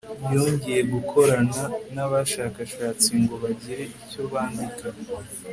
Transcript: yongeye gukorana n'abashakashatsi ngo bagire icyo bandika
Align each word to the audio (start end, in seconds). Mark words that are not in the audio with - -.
yongeye 0.33 0.81
gukorana 0.93 1.61
n'abashakashatsi 1.93 3.09
ngo 3.21 3.35
bagire 3.43 3.83
icyo 4.01 4.21
bandika 4.31 4.87